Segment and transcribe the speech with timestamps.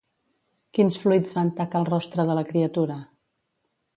[0.77, 2.99] Quins fluids van tacar el rostre de la criatura?